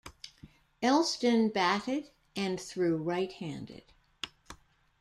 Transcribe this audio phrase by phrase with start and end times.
[0.81, 3.83] Elston batted and threw right-handed.